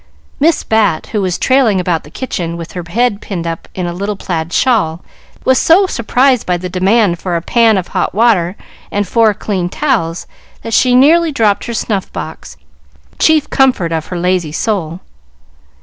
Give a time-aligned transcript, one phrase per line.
[0.39, 3.93] Miss Bat, who was trailing about the kitchen, with her head pinned up in a
[3.93, 5.05] little plaid shawl,
[5.45, 8.55] was so surprised by the demand for a pan of hot water
[8.91, 10.25] and four clean towels,
[10.63, 12.57] that she nearly dropped her snuff box,
[13.19, 15.01] chief comfort of her lazy soul.